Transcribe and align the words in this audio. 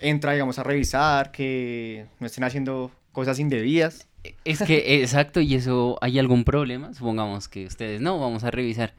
entra, 0.00 0.32
digamos, 0.32 0.58
a 0.58 0.62
revisar, 0.62 1.30
que 1.32 2.06
no 2.20 2.26
estén 2.26 2.44
haciendo 2.44 2.90
cosas 3.12 3.38
indebidas. 3.38 4.08
Es 4.44 4.62
que, 4.62 5.00
exacto, 5.02 5.40
y 5.40 5.54
eso, 5.54 5.98
¿hay 6.00 6.18
algún 6.18 6.44
problema? 6.44 6.92
Supongamos 6.94 7.48
que 7.48 7.66
ustedes, 7.66 8.00
no, 8.00 8.18
vamos 8.18 8.44
a 8.44 8.50
revisar. 8.50 8.94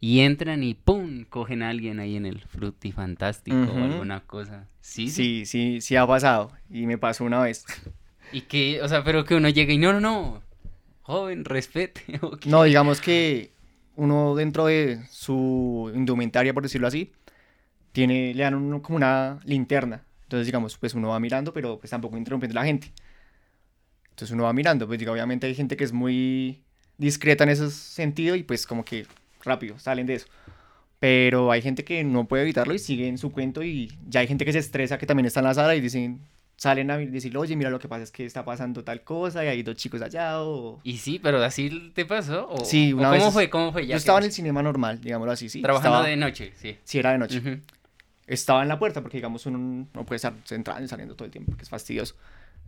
Y 0.00 0.20
entran 0.20 0.62
y 0.62 0.72
¡pum! 0.72 1.24
cogen 1.28 1.62
a 1.62 1.68
alguien 1.68 2.00
ahí 2.00 2.16
en 2.16 2.24
el 2.24 2.40
frutifantástico 2.40 3.58
o 3.58 3.74
Ujú. 3.74 3.82
alguna 3.84 4.20
cosa. 4.20 4.66
Sí, 4.80 5.08
Sí, 5.08 5.44
sí, 5.44 5.80
sí 5.82 5.96
ha 5.96 6.06
pasado. 6.06 6.52
Y 6.70 6.86
me 6.86 6.96
pasó 6.98 7.24
una 7.24 7.40
vez. 7.40 7.64
Y 8.32 8.42
que, 8.42 8.80
o 8.80 8.86
sea, 8.88 9.02
pero 9.02 9.24
que 9.24 9.34
uno 9.34 9.48
llega 9.48 9.72
y 9.72 9.78
no, 9.78 9.92
no, 9.92 9.98
no. 10.00 10.40
Joven, 11.02 11.44
respete. 11.44 12.02
¿o? 12.22 12.38
No, 12.46 12.62
digamos 12.62 13.00
que 13.00 13.50
uno 13.96 14.36
dentro 14.36 14.66
de 14.66 15.00
su 15.10 15.90
indumentaria, 15.96 16.54
por 16.54 16.62
decirlo 16.62 16.86
así, 16.86 17.10
tiene, 17.90 18.32
le 18.32 18.44
dan 18.44 18.54
uno 18.54 18.82
como 18.82 18.96
una 18.96 19.40
linterna. 19.44 20.04
Entonces, 20.30 20.46
digamos, 20.46 20.78
pues 20.78 20.94
uno 20.94 21.08
va 21.08 21.18
mirando, 21.18 21.52
pero 21.52 21.80
pues 21.80 21.90
tampoco 21.90 22.16
interrumpiendo 22.16 22.56
a 22.56 22.62
la 22.62 22.66
gente. 22.68 22.92
Entonces 24.10 24.30
uno 24.32 24.44
va 24.44 24.52
mirando, 24.52 24.86
pues 24.86 24.96
digo, 25.00 25.10
obviamente 25.10 25.48
hay 25.48 25.56
gente 25.56 25.76
que 25.76 25.82
es 25.82 25.92
muy 25.92 26.62
discreta 26.98 27.42
en 27.42 27.50
ese 27.50 27.68
sentido 27.68 28.36
y 28.36 28.44
pues 28.44 28.64
como 28.64 28.84
que 28.84 29.08
rápido 29.42 29.76
salen 29.80 30.06
de 30.06 30.14
eso. 30.14 30.28
Pero 31.00 31.50
hay 31.50 31.62
gente 31.62 31.82
que 31.82 32.04
no 32.04 32.28
puede 32.28 32.44
evitarlo 32.44 32.74
y 32.74 32.78
sigue 32.78 33.08
en 33.08 33.18
su 33.18 33.32
cuento 33.32 33.64
y 33.64 33.90
ya 34.08 34.20
hay 34.20 34.28
gente 34.28 34.44
que 34.44 34.52
se 34.52 34.60
estresa 34.60 34.98
que 34.98 35.06
también 35.06 35.26
está 35.26 35.40
en 35.40 35.46
la 35.46 35.54
sala 35.54 35.74
y 35.74 35.80
dicen, 35.80 36.20
salen 36.56 36.92
a 36.92 36.98
decirle, 36.98 37.40
oye, 37.40 37.56
mira 37.56 37.70
lo 37.70 37.80
que 37.80 37.88
pasa 37.88 38.04
es 38.04 38.12
que 38.12 38.24
está 38.24 38.44
pasando 38.44 38.84
tal 38.84 39.02
cosa 39.02 39.44
y 39.44 39.48
hay 39.48 39.64
dos 39.64 39.74
chicos 39.74 40.00
allá 40.00 40.42
o... 40.44 40.78
Y 40.84 40.98
sí, 40.98 41.18
pero 41.20 41.42
así 41.42 41.90
te 41.92 42.04
pasó. 42.04 42.48
¿O, 42.48 42.64
Sí, 42.64 42.92
o 42.92 42.98
una 42.98 43.10
¿Cómo 43.10 43.24
vez- 43.24 43.32
fue? 43.32 43.50
¿Cómo 43.50 43.72
fue? 43.72 43.84
Ya 43.84 43.94
Yo 43.94 43.96
estaba 43.96 44.18
en 44.20 44.26
el 44.26 44.32
cinema 44.32 44.62
normal, 44.62 45.00
digámoslo 45.00 45.32
así, 45.32 45.48
sí. 45.48 45.60
Trabajando 45.60 45.96
estaba- 45.96 46.08
de 46.08 46.16
noche, 46.16 46.52
sí. 46.56 46.78
Sí, 46.84 46.98
era 47.00 47.10
de 47.10 47.18
noche. 47.18 47.38
Ujú. 47.38 47.58
Estaba 48.30 48.62
en 48.62 48.68
la 48.68 48.78
puerta 48.78 49.02
porque, 49.02 49.18
digamos, 49.18 49.44
uno 49.46 49.88
no 49.92 50.06
puede 50.06 50.16
estar 50.16 50.32
entrando 50.50 50.84
y 50.84 50.88
saliendo 50.88 51.16
todo 51.16 51.26
el 51.26 51.32
tiempo, 51.32 51.56
que 51.56 51.64
es 51.64 51.68
fastidioso. 51.68 52.14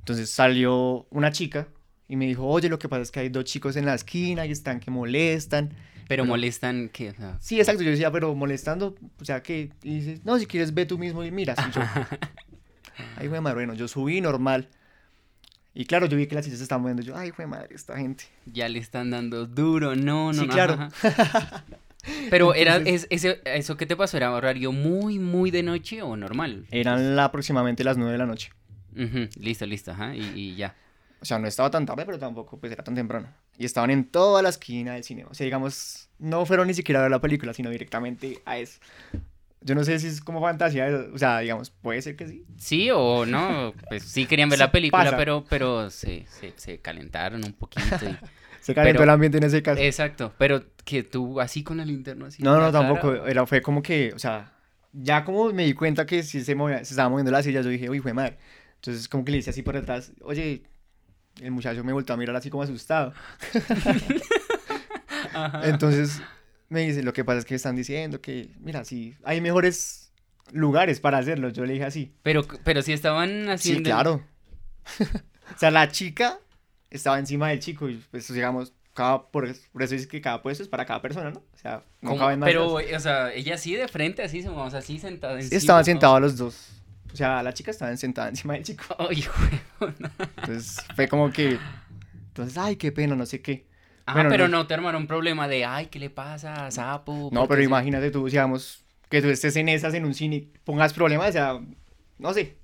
Entonces 0.01 0.29
salió 0.29 1.07
una 1.11 1.31
chica 1.31 1.69
y 2.09 2.17
me 2.17 2.27
dijo, 2.27 2.45
oye, 2.45 2.69
lo 2.69 2.81
que 2.81 2.89
pasa 2.89 3.03
es 3.03 3.13
que 3.13 3.21
hay 3.21 3.29
dos 3.29 3.45
chicos 3.45 3.77
en 3.77 3.87
la 3.87 3.95
esquina 3.95 4.45
y 4.45 4.51
están 4.51 4.81
que 4.81 4.91
molestan. 4.91 5.71
Pero 6.09 6.25
molestan 6.25 6.89
que... 6.89 7.11
o 7.11 7.15
sea, 7.15 7.39
Sí, 7.41 7.61
exacto. 7.61 7.85
Yo 7.85 7.91
decía, 7.91 8.11
pero 8.11 8.35
molestando, 8.35 8.97
o 9.21 9.25
sea, 9.25 9.41
que 9.45 9.71
y 9.85 10.01
dice, 10.01 10.21
no, 10.25 10.37
si 10.37 10.47
quieres 10.47 10.75
ve 10.75 10.85
tú 10.85 10.99
mismo 10.99 11.23
y 11.23 11.31
miras. 11.31 11.57
Y 11.69 11.71
yo, 11.71 11.81
ay, 13.17 13.29
güey, 13.29 13.41
madre, 13.41 13.55
bueno, 13.55 13.75
yo 13.75 13.87
subí 13.87 14.21
normal. 14.21 14.69
Y 15.75 15.87
claro, 15.87 16.07
yo 16.07 16.17
vi 16.17 16.27
que 16.27 16.35
las 16.35 16.45
sillas 16.45 16.59
se 16.59 16.65
estaban 16.65 16.83
moviendo. 16.83 17.03
Yo, 17.03 17.17
ay, 17.17 17.31
güey, 17.31 17.47
madre, 17.47 17.75
esta 17.75 17.97
gente. 17.97 18.25
ya 18.47 18.69
le 18.69 18.81
están 18.81 19.11
dando 19.11 19.47
duro, 19.47 19.95
no, 19.95 20.33
no, 20.33 20.35
Sí, 20.35 20.47
no, 20.47 20.53
claro. 20.53 20.89
Pero 22.31 22.55
era, 22.55 22.77
es, 22.79 23.07
ese, 23.11 23.41
¿eso 23.45 23.77
qué 23.77 23.87
te 23.87 23.97
pasó? 23.97 24.17
¿Era 24.17 24.33
horario 24.33 24.73
muy, 24.73 25.19
muy 25.19 25.51
de 25.51 25.63
noche 25.63 26.03
o 26.03 26.17
normal? 26.17 26.67
Eran 26.71 27.15
la- 27.17 27.25
aproximadamente 27.27 27.85
las 27.85 27.97
9 27.97 28.13
de 28.13 28.19
la 28.19 28.27
noche. 28.27 28.51
Listo, 29.39 29.67
listo, 29.67 29.93
ajá, 29.93 30.15
y, 30.15 30.21
y 30.35 30.57
ya. 30.57 30.75
O 31.21 31.25
sea, 31.25 31.39
no 31.39 31.47
estaba 31.47 31.71
tan 31.71 31.87
tarde, 31.87 32.05
pero 32.05 32.19
tampoco 32.19 32.59
pues 32.59 32.73
era 32.73 32.83
tan 32.83 32.95
temprano. 32.95 33.29
Y 33.57 33.65
estaban 33.65 33.91
en 33.91 34.05
toda 34.05 34.43
la 34.43 34.49
esquina 34.49 34.95
del 34.95 35.05
cine. 35.05 35.25
O 35.31 35.35
sea, 35.35 35.45
digamos, 35.45 36.09
no 36.19 36.45
fueron 36.47 36.67
ni 36.67 36.75
siquiera 36.75 36.99
a 36.99 37.03
ver 37.03 37.11
la 37.13 37.21
película, 37.21 37.53
sino 37.55 37.71
directamente 37.71 38.41
a 38.45 38.59
eso. 38.59 38.81
Yo 39.65 39.75
no 39.75 39.85
sé 39.85 39.99
si 39.99 40.09
es 40.09 40.21
como 40.21 40.41
fantasía, 40.41 40.89
o 41.15 41.19
sea, 41.19 41.39
digamos, 41.41 41.71
puede 41.71 42.03
ser 42.03 42.17
que 42.17 42.27
sí. 42.29 42.45
Sí 42.59 42.91
o 42.93 43.25
no, 43.27 43.73
pues 43.89 44.03
sí 44.05 44.27
querían 44.27 44.49
ver 44.49 44.59
la 44.61 44.73
película, 44.73 45.05
pasa. 45.05 45.17
pero, 45.17 45.45
pero 45.49 45.89
se, 45.91 46.27
se, 46.27 46.53
se 46.57 46.79
calentaron 46.81 47.45
un 47.45 47.53
poquito. 47.53 47.97
y- 48.03 48.17
Se 48.63 48.77
calentó 48.77 48.99
Pero- 48.99 49.05
el 49.05 49.11
ambiente 49.11 49.39
en 49.39 49.43
ese 49.45 49.61
caso. 49.61 49.83
Exacto, 49.83 50.33
pero 50.39 50.63
que 50.85 51.03
tú 51.03 51.41
así 51.41 51.65
con 51.65 51.81
el 51.81 51.89
linterno 51.89 52.27
así. 52.27 52.45
no, 52.45 52.53
no, 52.53 52.59
cara, 52.61 52.73
tampoco. 52.73 53.27
Era, 53.27 53.45
fue 53.45 53.61
como 53.61 53.83
que, 53.83 54.13
o 54.15 54.21
sea, 54.21 54.53
ya 54.93 55.25
como 55.25 55.53
me 55.53 55.65
di 55.65 55.75
cuenta 55.75 56.07
que 56.07 56.23
sí 56.23 56.45
se, 56.45 56.55
movía, 56.55 56.77
se 56.85 56.93
estaba 56.95 57.09
moviendo 57.09 57.33
la 57.33 57.43
silla, 57.43 57.61
yo 57.61 57.71
dije, 57.71 57.91
uy, 57.91 57.99
fue 57.99 58.13
madre. 58.13 58.39
Entonces, 58.77 59.09
como 59.09 59.25
que 59.25 59.33
le 59.33 59.39
hice 59.39 59.51
así 59.51 59.63
por 59.63 59.75
detrás, 59.75 60.13
oye, 60.23 60.63
el 61.41 61.51
muchacho 61.51 61.83
me 61.83 61.93
volvió 61.93 62.15
a 62.15 62.17
mirar 62.17 62.37
así 62.37 62.51
como 62.51 62.63
asustado. 62.63 63.13
Ajá. 65.35 65.69
Entonces 65.69 66.21
me 66.73 66.81
dice, 66.81 67.03
lo 67.03 67.13
que 67.13 67.25
pasa 67.25 67.39
es 67.41 67.45
que 67.45 67.55
están 67.55 67.77
diciendo 67.77 68.21
que, 68.21 68.51
mira, 68.61 68.85
sí, 68.85 69.15
hay 69.25 69.41
mejores 69.41 70.13
lugares 70.53 71.01
para 71.01 71.19
hacerlo. 71.19 71.51
Yo 71.51 71.65
le 71.65 71.75
dije 71.75 71.85
así. 71.85 72.13
Pero, 72.23 72.43
pero 72.65 72.83
si 72.83 72.93
estaban 72.93 73.45
Sí, 73.45 73.51
haciendo... 73.51 73.89
claro. 73.91 74.25
o 75.55 75.59
sea, 75.59 75.71
la 75.71 75.89
chica 75.91 76.39
estaba 76.91 77.19
encima 77.19 77.49
del 77.51 77.61
chico 77.61 77.89
y 77.89 78.03
pues 78.11 78.33
digamos, 78.33 78.73
cada, 78.95 79.23
por, 79.31 79.47
eso- 79.47 79.63
por 79.73 79.83
eso 79.83 79.95
es 79.95 80.07
que 80.07 80.21
cada 80.21 80.43
puesto 80.43 80.63
es 80.63 80.69
para 80.69 80.85
cada 80.85 81.01
persona, 81.01 81.31
¿no? 81.31 81.39
O 81.39 81.59
sea, 81.59 81.83
no 82.01 82.17
caben 82.17 82.41
más. 82.41 82.49
Pero, 82.49 82.75
o 82.75 83.01
sea, 83.01 83.33
ella 83.33 83.55
así 83.55 83.75
de 83.75 83.89
frente, 83.89 84.23
así, 84.23 84.43
vamos, 84.43 84.75
así 84.75 84.99
sentada 84.99 85.35
encima. 85.35 85.57
Estaban 85.57 85.85
sentados 85.85 86.21
los 86.21 86.37
dos. 86.37 86.69
O 87.13 87.17
sea, 87.17 87.43
la 87.43 87.53
chica 87.53 87.71
estaba 87.71 87.95
sentada 87.97 88.29
encima 88.29 88.55
del 88.55 88.65
chico. 88.65 88.85
Ay, 88.99 89.25
güey. 89.79 89.93
Entonces 90.37 90.77
fue 90.97 91.09
como 91.09 91.31
que, 91.31 91.59
entonces, 92.29 92.57
ay, 92.59 92.77
qué 92.77 92.91
pena, 92.93 93.15
no 93.15 93.27
sé 93.27 93.41
qué. 93.43 93.67
Ah, 94.07 94.15
Bueno, 94.15 94.29
pero 94.31 94.49
no- 94.49 94.59
no 94.59 94.67
te 94.67 94.75
armaron 94.75 95.07
problema 95.07 95.47
de, 95.49 95.65
ay, 95.65 95.87
¿qué 95.87 95.99
le 95.99 96.11
pasa, 96.11 96.71
sapo? 96.71 97.31
No, 97.33 97.41
¿Por 97.41 97.49
pero 97.49 97.59
qué 97.59 97.63
se-?" 97.65 97.69
imagínate 97.69 98.11
tú, 98.11 98.27
digamos, 98.27 98.85
que 99.09 99.23
tú 99.23 99.29
estés 99.29 99.57
en 99.57 99.69
esas 99.69 99.95
en 99.95 100.05
un 100.05 100.15
cine 100.15 100.49
pongas 100.65 100.93
problemas, 100.93 101.29
o 101.31 101.33
sea, 101.33 101.61
no 102.19 102.33
sé. 102.35 102.57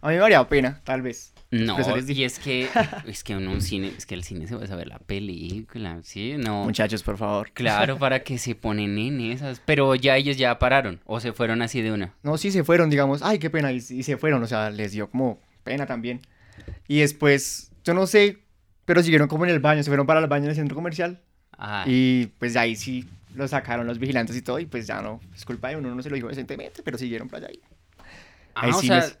A 0.00 0.08
mí 0.10 0.16
me 0.16 0.22
haría 0.22 0.48
pena, 0.48 0.80
tal 0.84 1.02
vez. 1.02 1.34
No, 1.50 1.76
y 2.06 2.24
es 2.24 2.38
que, 2.38 2.68
es 3.06 3.24
que 3.24 3.34
uno 3.34 3.50
un 3.52 3.62
cine, 3.62 3.92
es 3.96 4.04
que 4.06 4.14
el 4.14 4.22
cine 4.22 4.46
se 4.46 4.54
va 4.54 4.64
a 4.64 4.66
saber 4.66 4.86
la 4.86 4.98
película, 4.98 6.00
sí, 6.02 6.34
no. 6.38 6.64
Muchachos, 6.64 7.02
por 7.02 7.16
favor. 7.16 7.50
Claro, 7.52 7.98
para 7.98 8.22
que 8.22 8.38
se 8.38 8.54
ponen 8.54 8.98
en 8.98 9.20
esas. 9.20 9.60
Pero 9.64 9.94
ya 9.94 10.16
ellos 10.16 10.36
ya 10.36 10.58
pararon, 10.58 11.00
o 11.04 11.20
se 11.20 11.32
fueron 11.32 11.62
así 11.62 11.80
de 11.80 11.90
una. 11.92 12.14
No, 12.22 12.36
sí 12.38 12.50
se 12.50 12.64
fueron, 12.64 12.90
digamos, 12.90 13.22
ay, 13.22 13.38
qué 13.38 13.50
pena, 13.50 13.72
y, 13.72 13.76
y 13.76 14.02
se 14.02 14.16
fueron, 14.18 14.42
o 14.42 14.46
sea, 14.46 14.70
les 14.70 14.92
dio 14.92 15.08
como 15.10 15.40
pena 15.64 15.86
también. 15.86 16.20
Y 16.86 17.00
después, 17.00 17.70
yo 17.82 17.94
no 17.94 18.06
sé, 18.06 18.38
pero 18.88 19.02
siguieron 19.02 19.28
como 19.28 19.44
en 19.44 19.50
el 19.50 19.58
baño, 19.60 19.82
se 19.82 19.90
fueron 19.90 20.06
para 20.06 20.18
el 20.18 20.26
baño 20.28 20.44
en 20.44 20.50
el 20.50 20.56
centro 20.56 20.74
comercial. 20.74 21.20
Ah, 21.58 21.84
Y 21.86 22.28
pues 22.38 22.54
de 22.54 22.60
ahí 22.60 22.74
sí 22.74 23.06
lo 23.34 23.46
sacaron 23.46 23.86
los 23.86 23.98
vigilantes 23.98 24.34
y 24.34 24.40
todo, 24.40 24.58
y 24.58 24.64
pues 24.64 24.86
ya 24.86 25.02
no, 25.02 25.20
es 25.36 25.44
culpa 25.44 25.68
de 25.68 25.76
uno, 25.76 25.94
no 25.94 26.02
se 26.02 26.08
lo 26.08 26.16
dijo 26.16 26.28
decentemente, 26.28 26.82
pero 26.82 26.96
siguieron 26.96 27.28
para 27.28 27.48
allá. 27.48 27.58
ah, 28.54 28.62
hay 28.62 28.70
o 28.70 28.80
sea, 28.80 29.02
cines. 29.02 29.18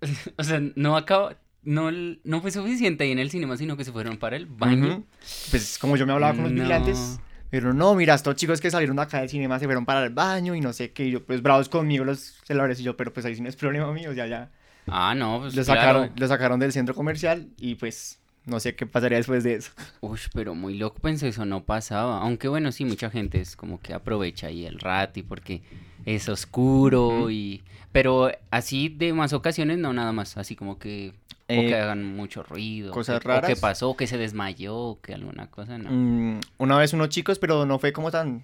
o 0.36 0.42
sea, 0.42 0.60
no 0.74 0.96
acaba, 0.96 1.36
no, 1.62 1.92
no 1.92 2.40
fue 2.42 2.50
suficiente 2.50 3.04
ahí 3.04 3.12
en 3.12 3.20
el 3.20 3.30
cinema, 3.30 3.56
sino 3.56 3.76
que 3.76 3.84
se 3.84 3.92
fueron 3.92 4.16
para 4.16 4.34
el 4.34 4.46
baño. 4.46 4.86
Ujú. 4.88 5.04
Pues 5.52 5.78
como 5.78 5.96
yo 5.96 6.04
me 6.04 6.12
hablaba 6.12 6.34
con 6.34 6.42
los 6.42 6.52
No. 6.52 6.58
vigilantes, 6.62 7.20
pero 7.50 7.72
no, 7.72 7.94
mira, 7.94 8.14
estos 8.14 8.34
chicos 8.34 8.60
que 8.60 8.72
salieron 8.72 8.98
acá 8.98 9.20
del 9.20 9.28
cinema 9.28 9.60
se 9.60 9.66
fueron 9.66 9.86
para 9.86 10.02
el 10.02 10.10
baño 10.12 10.56
y 10.56 10.60
no 10.60 10.72
sé 10.72 10.90
qué, 10.90 11.04
y 11.04 11.12
yo 11.12 11.24
pues 11.24 11.42
bravos 11.42 11.68
conmigo 11.68 12.04
los 12.04 12.40
celulares 12.44 12.80
y 12.80 12.82
yo, 12.82 12.96
pero 12.96 13.12
pues 13.12 13.24
ahí 13.24 13.36
sí 13.36 13.40
no 13.40 13.48
es 13.48 13.54
problema 13.54 13.92
mío, 13.92 14.12
ya, 14.12 14.26
ya. 14.26 14.50
Ah, 14.88 15.14
no, 15.14 15.38
pues 15.42 15.54
Lo 15.54 15.62
claro. 15.62 15.80
sacaron, 15.80 16.10
lo 16.16 16.26
sacaron 16.26 16.58
del 16.58 16.72
centro 16.72 16.92
comercial 16.96 17.50
y 17.56 17.76
pues 17.76 18.18
no 18.46 18.60
sé 18.60 18.74
qué 18.74 18.86
pasaría 18.86 19.18
después 19.18 19.44
de 19.44 19.54
eso. 19.54 19.72
Uy, 20.00 20.18
pero 20.32 20.54
muy 20.54 20.76
loco, 20.76 20.98
pensé 21.00 21.28
eso 21.28 21.44
no 21.44 21.64
pasaba. 21.64 22.20
Aunque 22.20 22.48
bueno, 22.48 22.72
sí, 22.72 22.84
mucha 22.84 23.10
gente 23.10 23.40
es 23.40 23.56
como 23.56 23.80
que 23.80 23.94
aprovecha 23.94 24.48
ahí 24.48 24.66
el 24.66 24.78
rato 24.78 25.20
y 25.20 25.22
porque 25.22 25.62
es 26.04 26.28
oscuro 26.28 27.30
y... 27.30 27.62
Pero 27.92 28.30
así 28.50 28.88
de 28.88 29.12
más 29.12 29.32
ocasiones 29.32 29.78
no, 29.78 29.92
nada 29.92 30.12
más. 30.12 30.36
Así 30.36 30.56
como 30.56 30.78
que... 30.78 31.10
o 31.10 31.12
Eh, 31.48 31.68
que 31.68 31.74
hagan 31.76 32.04
mucho 32.04 32.42
ruido. 32.42 32.92
cosas 32.92 33.20
que, 33.20 33.28
o 33.28 33.30
raras. 33.30 33.48
que 33.48 33.56
pasó, 33.56 33.96
que 33.96 34.06
se 34.06 34.18
desmayó, 34.18 34.76
o 34.76 35.00
que 35.00 35.14
alguna 35.14 35.46
cosa, 35.46 35.78
no. 35.78 35.90
Mm, 35.90 36.40
una 36.58 36.76
vez 36.76 36.92
unos 36.92 37.08
chicos, 37.08 37.38
pero 37.38 37.66
no 37.66 37.78
fue 37.78 37.92
como 37.92 38.10
tan... 38.10 38.42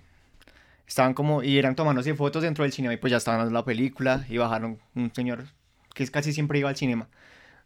Estaban 0.86 1.14
como, 1.14 1.42
y 1.42 1.58
eran 1.58 1.76
tomándose 1.76 2.14
fotos 2.14 2.42
dentro 2.42 2.64
del 2.64 2.72
cinema 2.72 2.94
y 2.94 2.96
pues 2.96 3.12
ya 3.12 3.16
estaban 3.18 3.40
dando 3.40 3.54
la 3.54 3.64
película 3.64 4.26
y 4.28 4.38
bajaron 4.38 4.78
un 4.96 5.14
señor 5.14 5.44
que 5.94 6.02
es 6.02 6.10
casi 6.10 6.32
siempre 6.32 6.58
iba 6.58 6.68
al 6.68 6.76
cinema. 6.76 7.08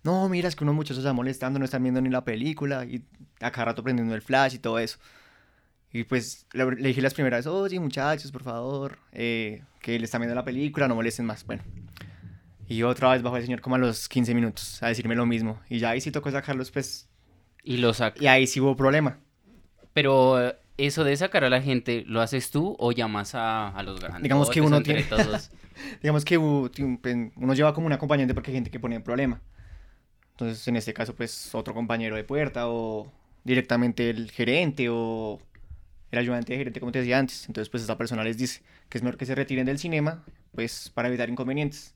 No, 0.05 0.29
mira, 0.29 0.49
es 0.49 0.55
que 0.57 0.65
unos 0.65 0.75
muchachos 0.77 0.99
están 0.99 1.17
molestando, 1.17 1.59
no 1.59 1.65
están 1.65 1.83
viendo 1.83 2.01
ni 2.01 2.11
la 2.11 2.25
película 2.25 2.85
y 2.85 3.03
a 3.41 3.51
cada 3.51 3.67
rato 3.67 3.83
prendiendo 3.83 4.15
el 4.15 4.23
flash 4.23 4.55
y 4.55 4.59
todo 4.59 4.79
eso. 4.79 4.99
Y 5.93 6.05
pues 6.05 6.47
le, 6.53 6.65
le 6.73 6.89
dije 6.89 7.01
las 7.01 7.15
primeras, 7.15 7.47
oye 7.47 7.79
muchachos, 7.81 8.31
por 8.33 8.43
favor, 8.43 8.99
eh, 9.13 9.63
que 9.81 9.99
le 9.99 10.05
están 10.05 10.21
viendo 10.21 10.35
la 10.35 10.45
película, 10.45 10.89
no 10.89 10.95
molesten 10.95 11.25
más. 11.27 11.45
Bueno. 11.47 11.63
Y 12.67 12.83
otra 12.83 13.11
vez 13.13 13.23
bajó 13.23 13.37
el 13.37 13.45
señor 13.45 13.61
como 13.61 13.77
a 13.77 13.79
los 13.79 14.09
15 14.09 14.35
minutos 14.35 14.83
a 14.83 14.89
decirme 14.89 15.15
lo 15.15 15.27
mismo. 15.27 15.61
Y 15.69 15.79
ya 15.79 15.91
ahí 15.91 16.01
sí 16.01 16.11
tocó 16.11 16.31
sacarlos, 16.31 16.71
pues, 16.71 17.09
Y 17.63 17.77
lo 17.79 17.93
sac... 17.95 18.21
y 18.21 18.27
ahí 18.27 18.47
sí 18.47 18.61
hubo 18.61 18.77
problema. 18.77 19.19
Pero 19.93 20.43
eh, 20.49 20.57
eso 20.79 21.05
de 21.05 21.17
sacar 21.17 21.45
a 21.45 21.51
la 21.51 21.63
gente, 21.63 22.05
¿lo 22.07 22.21
haces 22.21 22.51
tú 22.51 22.75
o 22.79 22.91
llamas 22.93 23.35
a, 23.35 23.69
a 23.69 23.83
los 23.83 24.01
grandes? 24.01 24.23
Digamos 24.23 24.51
que 24.51 24.61
uno 24.61 24.83
tiene- 24.83 25.05
todos. 25.05 25.51
Digamos 26.03 26.25
que 26.25 26.39
pues, 26.39 27.17
uno 27.37 27.55
lleva 27.55 27.73
como 27.75 27.87
un 27.87 27.93
acompañante 27.93 28.35
porque 28.35 28.51
hay 28.51 28.57
gente 28.57 28.71
que 28.71 28.81
pone 28.81 29.01
problema. 29.01 29.41
Entonces, 30.35 30.67
en 30.67 30.77
este 30.77 30.93
caso, 30.93 31.15
pues 31.15 31.55
otro 31.55 31.75
compañero 31.75 32.17
de 32.17 32.25
puerta 32.25 32.69
o 32.69 33.11
directamente 33.45 34.11
el 34.11 34.31
gerente 34.33 34.89
o 34.91 35.41
el 36.11 36.19
ayudante 36.19 36.53
de 36.53 36.59
gerente, 36.59 36.81
como 36.81 36.91
te 36.93 36.99
decía 36.99 37.19
antes. 37.19 37.47
Entonces, 37.47 37.69
pues 37.69 37.85
esa 37.85 37.97
persona 37.97 38.25
les 38.25 38.37
dice 38.37 38.63
que 38.89 38.99
es 38.99 39.05
mejor 39.05 39.17
que 39.17 39.27
se 39.27 39.35
retiren 39.35 39.67
del 39.67 39.79
cinema, 39.79 40.25
pues 40.53 40.91
para 40.93 41.09
evitar 41.09 41.29
inconvenientes. 41.31 41.95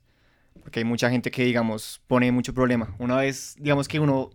Porque 0.61 0.79
hay 0.79 0.85
mucha 0.85 1.09
gente 1.09 1.31
que, 1.31 1.43
digamos, 1.43 2.01
pone 2.07 2.31
mucho 2.31 2.53
problema. 2.53 2.95
Una 2.97 3.17
vez, 3.17 3.55
digamos 3.59 3.87
que 3.87 3.99
uno 3.99 4.29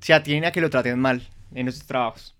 se 0.00 0.14
atiene 0.14 0.46
a 0.46 0.52
que 0.52 0.60
lo 0.60 0.70
traten 0.70 0.98
mal 0.98 1.28
en 1.54 1.68
esos 1.68 1.86
trabajos. 1.86 2.34